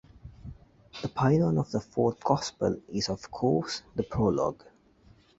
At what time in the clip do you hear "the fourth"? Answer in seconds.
1.69-2.23